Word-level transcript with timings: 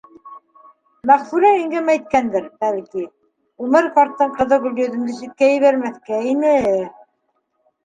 Мәғфүрә 1.09 1.51
еңгәм 1.55 1.91
әйткәндер, 1.95 2.47
бәлки, 2.65 3.05
Үмәр 3.67 3.91
ҡарттың 3.99 4.33
ҡыҙы 4.41 4.61
Гөлйөҙөмдө 4.65 5.21
ситкә 5.21 5.53
ебәрмәҫкә 5.61 6.21
ине... 6.35 6.59